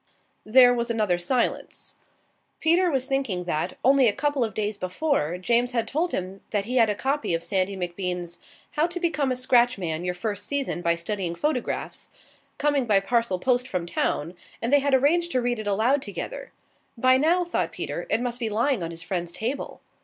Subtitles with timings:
[0.47, 1.93] There was another silence.
[2.59, 6.65] Peter was thinking that, only a couple of days before, James had told him that
[6.65, 8.39] he had a copy of Sandy MacBean's
[8.71, 12.09] "How to Become a Scratch Man Your First Season by Studying Photographs"
[12.57, 16.51] coming by parcel post from town, and they had arranged to read it aloud together.
[16.97, 19.81] By now, thought Peter, it must be lying on his friend's table.